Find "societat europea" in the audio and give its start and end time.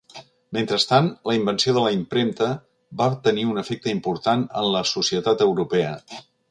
4.99-5.97